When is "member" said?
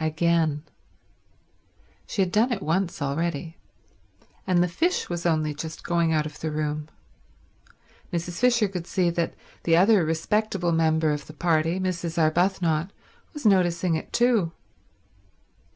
10.70-11.10